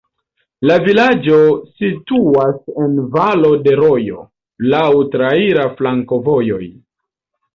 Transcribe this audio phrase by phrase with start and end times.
[0.67, 1.35] La vilaĝo
[1.81, 4.25] situas en valo de rojo,
[4.73, 4.83] laŭ
[5.17, 6.63] traira flankovojoj.